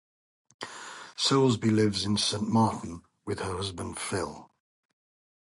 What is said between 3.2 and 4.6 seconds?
with her husband Phil.